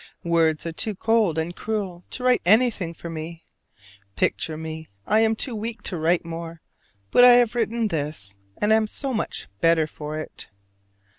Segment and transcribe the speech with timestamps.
[0.23, 3.43] Words are too cold and cruel to write anything for me.
[4.15, 6.59] Picture me: I am too weak to write more,
[7.11, 10.47] but I have written this, and am so much better for it.